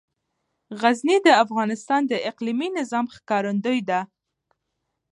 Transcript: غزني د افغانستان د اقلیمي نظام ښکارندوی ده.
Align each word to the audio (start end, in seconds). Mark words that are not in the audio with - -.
غزني 0.81 1.17
د 1.27 1.29
افغانستان 1.43 2.01
د 2.07 2.13
اقلیمي 2.29 2.67
نظام 2.79 3.05
ښکارندوی 3.15 3.79
ده. 3.89 3.99